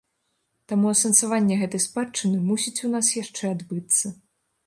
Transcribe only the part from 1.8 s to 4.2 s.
спадчыны мусіць у нас яшчэ адбыцца.